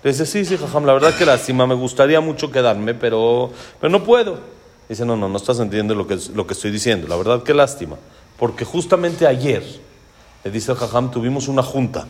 Le 0.02 0.10
dice, 0.10 0.26
sí, 0.26 0.44
sí, 0.44 0.56
jajam, 0.56 0.84
la 0.84 0.94
verdad 0.94 1.14
que 1.14 1.24
lástima, 1.24 1.64
me 1.64 1.74
gustaría 1.74 2.20
mucho 2.20 2.50
quedarme, 2.50 2.94
pero, 2.94 3.52
pero 3.80 3.88
no 3.88 4.02
puedo. 4.02 4.59
Dice, 4.90 5.04
no, 5.04 5.16
no, 5.16 5.28
no 5.28 5.36
estás 5.36 5.60
entendiendo 5.60 5.94
lo 5.94 6.08
que, 6.08 6.18
lo 6.34 6.48
que 6.48 6.54
estoy 6.54 6.72
diciendo, 6.72 7.06
la 7.06 7.14
verdad 7.14 7.44
que 7.44 7.54
lástima. 7.54 7.96
Porque 8.36 8.64
justamente 8.64 9.24
ayer, 9.24 9.62
le 10.42 10.50
dice 10.50 10.72
el 10.72 10.78
jajam, 10.78 11.12
tuvimos 11.12 11.46
una 11.46 11.62
junta 11.62 12.08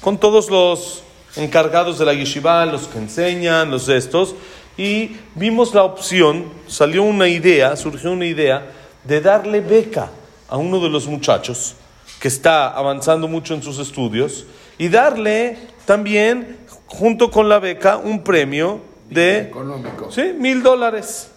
con 0.00 0.18
todos 0.18 0.50
los 0.50 1.04
encargados 1.36 2.00
de 2.00 2.04
la 2.06 2.12
yeshiva, 2.12 2.66
los 2.66 2.88
que 2.88 2.98
enseñan, 2.98 3.70
los 3.70 3.88
estos, 3.88 4.34
y 4.76 5.18
vimos 5.36 5.72
la 5.72 5.84
opción, 5.84 6.46
salió 6.66 7.04
una 7.04 7.28
idea, 7.28 7.76
surgió 7.76 8.10
una 8.10 8.26
idea 8.26 8.72
de 9.04 9.20
darle 9.20 9.60
beca 9.60 10.10
a 10.48 10.56
uno 10.56 10.80
de 10.80 10.88
los 10.88 11.06
muchachos 11.06 11.76
que 12.18 12.26
está 12.26 12.70
avanzando 12.70 13.28
mucho 13.28 13.54
en 13.54 13.62
sus 13.62 13.78
estudios 13.78 14.46
y 14.78 14.88
darle 14.88 15.58
también, 15.84 16.58
junto 16.86 17.30
con 17.30 17.48
la 17.48 17.60
beca, 17.60 17.98
un 17.98 18.24
premio 18.24 18.80
de 19.08 19.42
Económico. 19.42 20.10
¿sí? 20.10 20.34
mil 20.36 20.60
dólares. 20.60 21.29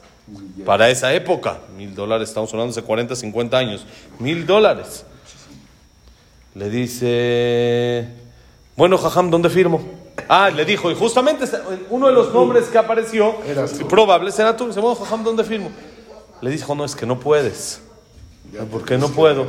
Para 0.66 0.90
esa 0.90 1.14
época, 1.14 1.60
mil 1.76 1.94
dólares, 1.94 2.30
estamos 2.30 2.52
hablando 2.54 2.74
de 2.74 2.82
40, 2.82 3.16
50 3.16 3.58
años, 3.58 3.86
mil 4.20 4.46
dólares. 4.46 5.06
Le 6.56 6.70
dice, 6.70 8.08
bueno, 8.76 8.98
Jajam, 8.98 9.30
¿dónde 9.30 9.50
firmo? 9.50 9.84
Ah, 10.30 10.50
le 10.50 10.64
dijo, 10.64 10.90
y 10.92 10.96
justamente 10.96 11.46
uno 11.90 12.08
de 12.08 12.14
los 12.14 12.34
nombres 12.34 12.66
que 12.66 12.78
apareció, 12.78 13.36
Eras 13.46 13.74
tú. 13.74 13.88
probable 13.88 14.32
será 14.32 14.56
tú. 14.56 14.68
Dice, 14.68 14.80
bueno, 14.80 14.96
Jajam, 14.96 15.24
¿dónde 15.24 15.44
firmo? 15.44 15.72
Le 16.42 16.50
dijo, 16.50 16.74
no, 16.76 16.86
es 16.86 16.96
que 16.96 17.06
no 17.06 17.20
puedes. 17.20 17.82
¿Por 18.72 18.86
qué 18.86 18.98
no 18.98 19.10
puedo? 19.10 19.46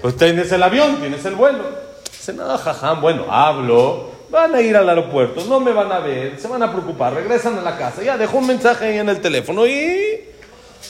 Pues 0.00 0.16
tienes 0.16 0.50
el 0.52 0.62
avión, 0.62 0.96
tienes 0.96 1.24
el 1.24 1.34
vuelo. 1.34 1.64
Dice, 2.10 2.32
no, 2.32 2.56
Jajam, 2.56 3.00
bueno, 3.00 3.26
hablo, 3.28 4.10
van 4.30 4.54
a 4.54 4.60
ir 4.60 4.76
al 4.76 4.88
aeropuerto, 4.88 5.44
no 5.48 5.60
me 5.60 5.72
van 5.72 5.90
a 5.90 5.98
ver, 5.98 6.38
se 6.38 6.46
van 6.46 6.62
a 6.62 6.70
preocupar, 6.70 7.14
regresan 7.14 7.58
a 7.58 7.62
la 7.62 7.76
casa. 7.76 8.02
Ya 8.02 8.16
dejó 8.16 8.38
un 8.38 8.46
mensaje 8.46 8.86
ahí 8.86 8.98
en 8.98 9.08
el 9.08 9.20
teléfono 9.20 9.66
y... 9.66 10.05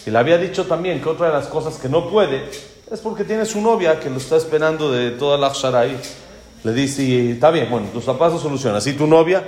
Y 0.06 0.10
le 0.10 0.18
había 0.18 0.38
dicho 0.38 0.64
también 0.66 1.02
que 1.02 1.08
otra 1.08 1.26
de 1.26 1.32
las 1.32 1.48
cosas 1.48 1.78
que 1.78 1.88
no 1.88 2.08
puede 2.08 2.48
es 2.90 3.00
porque 3.00 3.25
tiene 3.25 3.44
su 3.44 3.60
novia 3.60 3.98
que 3.98 4.08
lo 4.08 4.18
está 4.18 4.36
esperando 4.36 4.92
de 4.92 5.10
toda 5.10 5.36
la 5.36 5.52
ahí. 5.78 6.00
Le 6.62 6.72
dice, 6.72 7.02
y 7.02 7.30
está 7.32 7.50
bien, 7.50 7.68
bueno, 7.68 7.88
tus 7.92 8.04
papás 8.04 8.32
lo 8.32 8.38
solucionan. 8.38 8.80
¿Y 8.84 8.92
tu 8.92 9.06
novia? 9.06 9.44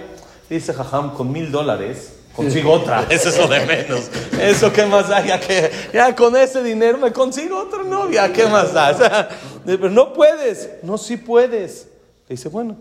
Dice, 0.50 0.74
jajam, 0.74 1.14
con 1.14 1.30
mil 1.30 1.52
dólares 1.52 2.14
consigo 2.34 2.72
otra. 2.72 3.06
Es 3.10 3.26
eso 3.26 3.46
de 3.46 3.66
menos. 3.66 4.10
Eso, 4.40 4.72
¿qué 4.72 4.84
más 4.86 5.08
da? 5.08 5.24
Ya, 5.24 5.38
que, 5.40 5.70
ya 5.92 6.14
con 6.14 6.36
ese 6.36 6.62
dinero 6.62 6.98
me 6.98 7.12
consigo 7.12 7.58
otra 7.58 7.84
novia. 7.84 8.32
¿Qué 8.32 8.46
más 8.46 8.72
da? 8.72 8.90
O 8.94 8.98
sea, 8.98 9.28
pero 9.64 9.90
no 9.90 10.12
puedes. 10.12 10.70
No, 10.82 10.98
sí 10.98 11.16
puedes. 11.16 11.86
Le 12.28 12.34
dice, 12.34 12.48
bueno, 12.48 12.76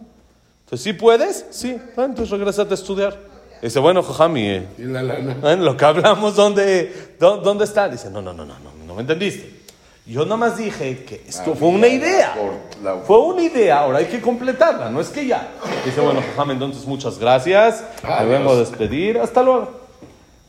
entonces 0.64 0.84
sí 0.84 0.94
puedes. 0.94 1.46
Sí, 1.52 1.78
ah, 1.96 2.06
entonces 2.06 2.30
regrésate 2.30 2.72
a 2.72 2.76
estudiar. 2.76 3.37
Dice, 3.62 3.80
bueno, 3.80 4.04
jajam, 4.04 4.38
y, 4.38 4.48
eh, 4.50 4.68
Y 4.78 4.84
la 4.84 5.02
lana. 5.04 5.38
en 5.54 5.66
lo 5.66 5.76
que 5.78 5.86
hablamos, 5.86 6.36
¿dónde, 6.36 7.16
dó- 7.20 7.38
¿dónde 7.38 7.66
está? 7.66 7.90
Dice, 7.90 8.10
no, 8.10 8.22
no, 8.22 8.34
no, 8.34 8.46
no, 8.46 8.54
no, 8.60 8.72
no 8.86 8.94
me 8.96 9.02
entendiste. 9.02 9.58
Yo 10.06 10.24
nada 10.24 10.38
más 10.38 10.58
dije 10.58 11.04
que 11.04 11.24
esto 11.28 11.54
fue 11.56 11.68
una 11.68 11.88
idea. 11.88 12.34
Por 12.36 12.84
la- 12.84 12.96
Fue 13.04 13.18
una 13.20 13.42
idea, 13.44 13.80
ahora 13.80 13.98
hay 14.00 14.06
que 14.06 14.22
completarla, 14.22 14.90
no 14.90 15.02
es 15.02 15.10
que 15.10 15.26
ya. 15.28 15.50
Dice, 15.84 16.00
bueno, 16.00 16.22
jajam, 16.22 16.52
entonces 16.52 16.86
muchas 16.86 17.18
gracias. 17.20 17.84
Me 18.04 18.10
Adiós. 18.14 18.30
vengo 18.30 18.52
a 18.52 18.56
despedir, 18.56 19.18
hasta 19.20 19.44
luego. 19.44 19.70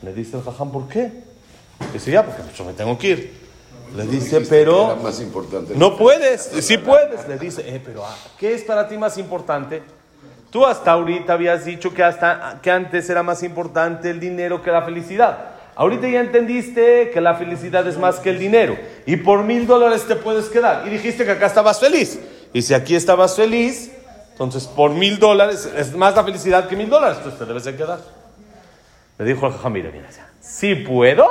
Le 0.01 0.13
dice 0.13 0.37
el 0.37 0.43
jajam, 0.43 0.71
¿por 0.71 0.87
qué? 0.87 1.11
Dice, 1.91 2.11
ya, 2.11 2.23
porque 2.25 2.41
yo 2.57 2.63
me 2.63 2.73
tengo 2.73 2.97
que 2.97 3.07
ir. 3.09 3.39
Le 3.95 4.05
dice, 4.05 4.39
pero 4.41 4.95
más 5.01 5.19
importante. 5.19 5.73
no 5.75 5.97
puedes, 5.97 6.41
sí 6.61 6.77
puedes. 6.77 7.27
Le 7.27 7.37
dice, 7.39 7.63
eh, 7.65 7.81
pero 7.83 8.05
ah, 8.05 8.15
¿qué 8.37 8.53
es 8.53 8.63
para 8.63 8.87
ti 8.87 8.97
más 8.97 9.17
importante? 9.17 9.81
Tú 10.49 10.65
hasta 10.65 10.91
ahorita 10.91 11.33
habías 11.33 11.65
dicho 11.65 11.93
que, 11.93 12.03
hasta, 12.03 12.59
que 12.61 12.71
antes 12.71 13.09
era 13.09 13.21
más 13.21 13.43
importante 13.43 14.09
el 14.09 14.19
dinero 14.19 14.61
que 14.61 14.71
la 14.71 14.81
felicidad. 14.81 15.37
Ahorita 15.75 16.09
ya 16.09 16.19
entendiste 16.19 17.11
que 17.13 17.21
la 17.21 17.35
felicidad 17.35 17.87
es 17.87 17.97
más 17.97 18.19
que 18.19 18.31
el 18.31 18.39
dinero. 18.39 18.77
Y 19.05 19.15
por 19.17 19.43
mil 19.43 19.67
dólares 19.67 20.05
te 20.07 20.15
puedes 20.15 20.49
quedar. 20.49 20.85
Y 20.87 20.89
dijiste 20.89 21.23
que 21.23 21.31
acá 21.31 21.45
estabas 21.45 21.79
feliz. 21.79 22.19
Y 22.51 22.63
si 22.63 22.73
aquí 22.73 22.95
estabas 22.95 23.35
feliz, 23.35 23.91
entonces 24.31 24.65
por 24.67 24.91
mil 24.91 25.19
dólares 25.19 25.71
es 25.77 25.95
más 25.95 26.15
la 26.15 26.23
felicidad 26.23 26.67
que 26.67 26.75
mil 26.75 26.89
dólares. 26.89 27.17
Entonces 27.17 27.39
te 27.39 27.45
debes 27.45 27.63
de 27.63 27.75
quedar. 27.75 27.99
Le 29.19 29.25
dijo 29.25 29.45
el 29.45 29.53
jajam, 29.53 29.73
mira, 29.73 29.91
mira, 29.91 30.09
ya. 30.09 30.29
sí 30.39 30.75
puedo, 30.75 31.27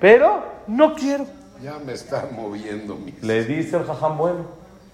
pero 0.00 0.42
no 0.66 0.94
quiero. 0.94 1.26
Ya 1.62 1.78
me 1.78 1.92
está 1.92 2.28
moviendo 2.32 2.96
mi. 2.96 3.12
Le 3.20 3.44
dice 3.44 3.76
el 3.76 3.84
jajam, 3.84 4.16
bueno, 4.16 4.46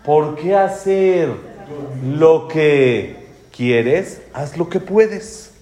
¿por 0.05 0.35
qué 0.35 0.57
hacer 0.57 1.31
lo 2.05 2.49
que 2.49 3.29
quieres? 3.55 4.23
Haz 4.33 4.57
lo 4.57 4.69
que 4.69 4.81
puedes. 4.81 5.53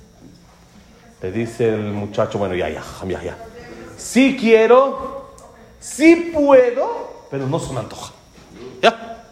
Le 1.23 1.33
dice 1.33 1.69
el 1.69 1.93
muchacho, 1.93 2.39
bueno, 2.39 2.55
ya, 2.55 2.69
ya, 2.69 2.83
ya, 3.07 3.23
ya. 3.23 3.37
Sí 3.97 4.37
quiero, 4.41 5.35
sí 5.79 6.33
puedo, 6.35 7.27
pero 7.31 7.47
no 7.47 7.59
se 7.59 7.73
me 7.73 7.81
antoja. 7.81 8.13
¿Ya? 8.83 9.25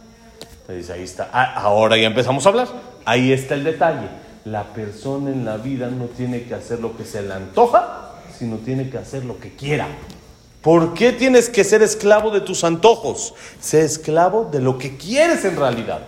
Te 0.66 0.75
dice, 0.75 0.92
ahí 0.92 1.04
está. 1.04 1.30
Ah, 1.32 1.54
ahora 1.54 1.97
ya 1.97 2.06
empezamos 2.06 2.44
a 2.44 2.49
hablar. 2.50 2.68
Ahí 3.06 3.32
está 3.32 3.54
el 3.54 3.64
detalle. 3.64 4.08
La 4.44 4.64
persona 4.64 5.30
en 5.30 5.44
la 5.44 5.56
vida 5.56 5.88
no 5.88 6.06
tiene 6.06 6.42
que 6.42 6.54
hacer 6.54 6.80
lo 6.80 6.97
que 6.97 7.04
se 7.04 7.23
le 7.23 7.32
antoja, 7.32 8.12
sino 8.38 8.56
tiene 8.56 8.90
que 8.90 8.99
hacer 8.99 9.25
lo 9.25 9.38
que 9.38 9.54
quiera. 9.56 9.88
¿Por 10.61 10.92
qué 10.92 11.12
tienes 11.12 11.49
que 11.49 11.64
ser 11.64 11.82
esclavo 11.82 12.30
de 12.30 12.42
tus 12.42 12.64
antojos? 12.64 13.35
Sé 13.61 13.82
esclavo 13.82 14.49
de 14.50 14.61
lo 14.61 14.76
que 14.76 14.99
quieres 14.99 15.44
en 15.47 15.56
realidad. 15.56 16.00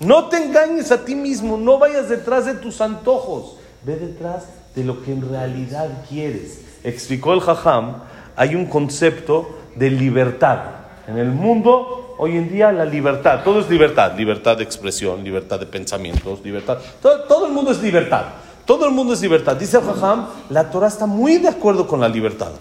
No 0.00 0.26
te 0.26 0.36
engañes 0.36 0.92
a 0.92 1.04
ti 1.04 1.16
mismo, 1.16 1.56
no 1.56 1.78
vayas 1.78 2.08
detrás 2.08 2.46
de 2.46 2.54
tus 2.54 2.80
antojos, 2.80 3.56
ve 3.84 3.96
detrás 3.96 4.44
de 4.76 4.84
lo 4.84 5.02
que 5.02 5.12
en 5.12 5.28
realidad 5.28 5.88
quieres. 6.08 6.60
Explicó 6.84 7.32
el 7.32 7.40
Jajam, 7.40 7.96
hay 8.36 8.54
un 8.54 8.66
concepto 8.66 9.58
de 9.74 9.90
libertad. 9.90 10.60
En 11.08 11.18
el 11.18 11.32
mundo, 11.32 12.14
hoy 12.18 12.36
en 12.36 12.48
día, 12.48 12.70
la 12.70 12.84
libertad, 12.84 13.40
todo 13.42 13.58
es 13.58 13.68
libertad, 13.68 14.16
libertad 14.16 14.56
de 14.56 14.62
expresión, 14.62 15.24
libertad 15.24 15.58
de 15.58 15.66
pensamientos, 15.66 16.44
libertad, 16.44 16.78
todo, 17.02 17.46
el 17.46 17.52
mundo 17.52 17.72
es 17.72 17.82
libertad, 17.82 18.26
todo 18.64 18.86
el 18.86 18.92
mundo 18.92 19.14
es 19.14 19.20
libertad. 19.20 19.56
Dice 19.56 19.78
el 19.78 19.82
Jajam, 19.82 20.28
la 20.50 20.70
Torah 20.70 20.86
está 20.86 21.06
muy 21.06 21.38
de 21.38 21.48
acuerdo 21.48 21.88
con 21.88 22.00
la 22.00 22.08
libertad. 22.08 22.52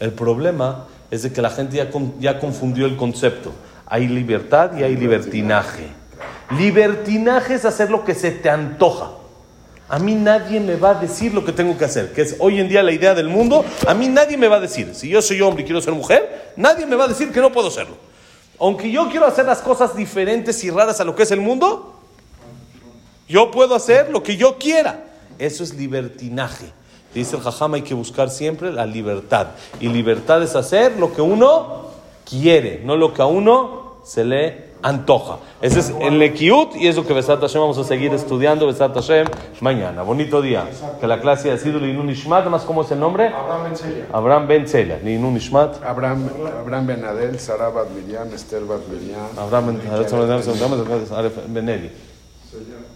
El 0.00 0.12
problema 0.12 0.86
es 1.10 1.22
de 1.22 1.32
que 1.34 1.42
la 1.42 1.50
gente 1.50 1.76
ya, 1.76 1.90
ya 2.18 2.40
confundió 2.40 2.86
el 2.86 2.96
concepto. 2.96 3.52
Hay 3.84 4.08
libertad 4.08 4.78
y 4.78 4.84
hay 4.84 4.96
libertinaje. 4.96 5.98
Libertinaje 6.50 7.54
es 7.54 7.64
hacer 7.64 7.90
lo 7.90 8.04
que 8.04 8.14
se 8.14 8.30
te 8.30 8.48
antoja. 8.48 9.10
A 9.88 9.98
mí 9.98 10.14
nadie 10.14 10.60
me 10.60 10.76
va 10.76 10.90
a 10.90 10.94
decir 10.94 11.32
lo 11.32 11.44
que 11.44 11.52
tengo 11.52 11.76
que 11.78 11.84
hacer, 11.84 12.12
que 12.12 12.20
es 12.20 12.36
hoy 12.40 12.60
en 12.60 12.68
día 12.68 12.82
la 12.82 12.92
idea 12.92 13.14
del 13.14 13.28
mundo. 13.28 13.64
A 13.86 13.94
mí 13.94 14.08
nadie 14.08 14.36
me 14.36 14.48
va 14.48 14.56
a 14.56 14.60
decir, 14.60 14.94
si 14.94 15.08
yo 15.08 15.22
soy 15.22 15.40
hombre 15.40 15.62
y 15.62 15.66
quiero 15.66 15.80
ser 15.80 15.94
mujer, 15.94 16.52
nadie 16.56 16.84
me 16.84 16.94
va 16.94 17.04
a 17.04 17.08
decir 17.08 17.32
que 17.32 17.40
no 17.40 17.50
puedo 17.50 17.70
serlo. 17.70 17.96
Aunque 18.60 18.90
yo 18.90 19.08
quiero 19.08 19.26
hacer 19.26 19.46
las 19.46 19.60
cosas 19.60 19.96
diferentes 19.96 20.62
y 20.64 20.70
raras 20.70 21.00
a 21.00 21.04
lo 21.04 21.14
que 21.14 21.22
es 21.22 21.30
el 21.30 21.40
mundo, 21.40 21.94
yo 23.28 23.50
puedo 23.50 23.74
hacer 23.74 24.10
lo 24.10 24.22
que 24.22 24.36
yo 24.36 24.58
quiera. 24.58 25.04
Eso 25.38 25.62
es 25.62 25.74
libertinaje. 25.74 26.66
Dice 27.14 27.36
el 27.36 27.42
Jajam, 27.42 27.74
hay 27.74 27.82
que 27.82 27.94
buscar 27.94 28.28
siempre 28.28 28.70
la 28.72 28.84
libertad. 28.84 29.48
Y 29.80 29.88
libertad 29.88 30.42
es 30.42 30.54
hacer 30.54 30.98
lo 30.98 31.14
que 31.14 31.22
uno 31.22 31.88
quiere, 32.28 32.82
no 32.84 32.96
lo 32.96 33.14
que 33.14 33.22
a 33.22 33.26
uno 33.26 34.02
se 34.04 34.24
le 34.24 34.67
antoja. 34.82 35.38
Ese 35.60 35.80
es 35.80 35.92
el 36.00 36.18
Lekiut 36.18 36.76
y 36.76 36.86
es 36.86 36.96
lo 36.96 37.06
que 37.06 37.12
Besat 37.12 37.40
Hashem 37.40 37.60
vamos 37.60 37.78
a 37.78 37.84
seguir 37.84 38.12
estudiando 38.14 38.66
Besat 38.66 38.94
Hashem 38.94 39.26
mañana. 39.60 40.02
Bonito 40.02 40.40
día. 40.40 40.68
Que 41.00 41.06
la 41.06 41.20
clase 41.20 41.50
ha 41.50 41.58
sido 41.58 41.80
Linun 41.80 42.10
Ishmat, 42.10 42.42
además, 42.42 42.62
¿cómo 42.62 42.82
es 42.82 42.90
el 42.90 43.00
nombre? 43.00 43.32
Abraham 44.12 44.46
Ben 44.46 44.64
Tzela. 44.64 44.98
Linun 44.98 45.36
Ishmat. 45.36 45.82
Abraham, 45.84 46.28
Abraham 46.60 46.86
Ben 46.86 47.04
Adel, 47.04 47.38
Sara 47.40 47.70
Bat 47.70 47.90
Miriam, 47.90 48.32
Esther 48.32 48.62
Bat 48.64 48.80
Miriam. 48.88 49.26
Abraham 49.36 49.78
Ben 49.78 51.54
Benelli. 51.54 51.90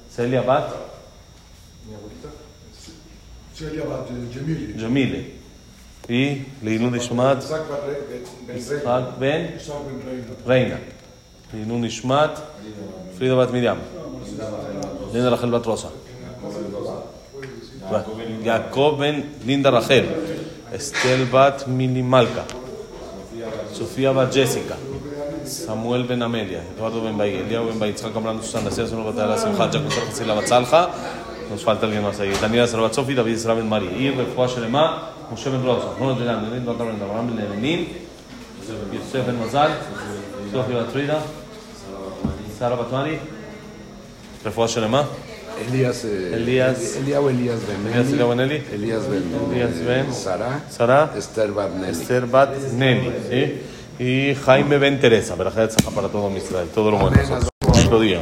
Celia 0.08 0.42
Bat 0.42 0.70
Celia 3.54 3.84
Bat 3.84 4.08
Gemili. 4.32 4.74
Jamile. 4.78 5.42
Y 6.08 6.46
Linun 6.62 6.96
Ishmat. 6.96 7.38
Isaac 7.42 7.68
Bat 7.68 7.80
Re- 7.86 8.22
Ben 8.46 8.56
Isaac 8.56 9.18
Ben 9.18 9.54
Isaac 9.56 9.76
Ben 9.86 10.24
Reina. 10.46 10.78
לעינון 11.54 11.84
נשמת 11.84 12.30
פרידה 13.18 13.36
בת 13.36 13.50
מרים. 13.50 13.76
לינדה 15.12 15.28
רחל 15.28 15.50
בת 15.50 15.66
רוסה. 15.66 15.88
יעקב 18.42 18.96
בן 18.98 19.20
לינדה 19.46 19.70
רחל. 19.70 20.04
אסתל 20.76 21.24
בת 21.30 21.64
מילי 21.66 22.02
מלכה. 22.02 22.42
סופיה 23.72 24.12
בת 24.12 24.28
ג'סיקה. 24.34 24.74
סמואל 25.44 26.02
בן 26.02 26.22
אמליה. 26.22 26.60
אדוארדו 26.76 27.00
בן 27.00 27.18
באי. 27.18 27.40
אליהו 27.40 27.72
בן 27.72 27.78
באי. 27.78 27.88
יצחק 27.88 28.16
אמרנו 28.16 28.42
סוסן. 28.42 28.66
נשיא 28.66 28.82
עשינו 28.82 29.04
בתי 29.04 29.20
אלה 29.20 29.38
שמחה. 29.38 29.66
ג'קו 29.66 29.90
סוף 29.90 30.04
חסילה 30.10 30.34
בת 30.34 30.46
סלחה. 30.46 30.86
נוספלת 31.50 31.82
על 31.82 31.94
גנוס. 31.94 32.16
דניאל 32.40 32.64
עשרה 32.64 32.88
בת 32.88 32.92
סופי. 32.92 33.14
דוד 33.14 33.28
עשרה 33.34 33.54
בן 33.54 33.66
מרי. 33.66 33.88
עיר 33.88 34.14
רפואה 34.20 34.48
שלמה. 34.48 34.98
משה 35.32 35.50
בן 35.50 35.66
רוסה. 35.66 35.86
נורא 35.98 36.12
דודן. 36.12 36.38
דוד 36.64 36.78
בן 36.78 37.02
אברהם 37.02 37.26
בן 37.26 37.36
נאמנים. 37.36 37.84
יוסף 38.92 39.26
בן 39.26 39.36
מזל. 39.36 39.70
סופי 40.52 40.72
בת 40.72 40.94
רידה. 40.94 41.18
Sara 42.62 42.76
Batmani. 42.76 43.18
Refuah 44.44 44.68
Shelema. 44.68 45.04
Elías, 45.66 46.04
eh, 46.04 46.36
Elías. 46.36 46.94
Elías 46.94 47.20
o 47.20 47.28
Elías 47.28 47.58
Ben 47.66 47.92
Elías 47.92 48.12
Elia 48.12 48.24
Benelli. 48.24 48.62
Elías 48.72 49.02
Ben, 49.10 49.24
Elías 49.50 49.84
Ben. 49.84 50.14
Sara, 50.14 50.60
Sara. 50.70 51.10
Esther 51.16 51.50
Bat 51.50 51.72
Nelly. 51.74 51.90
Esther 51.90 52.26
Bat 52.26 52.56
Nelly. 52.74 53.12
¿sí? 53.28 53.62
Y 53.98 54.34
Jaime 54.36 54.78
Ben 54.78 55.00
Teresa. 55.00 55.34
Verajá 55.34 55.68
para 55.92 56.06
todo 56.06 56.30
Israel. 56.36 56.68
Todo 56.72 56.92
lo 56.92 56.98
bueno. 56.98 57.16
Otro 57.84 57.98
día. 57.98 58.20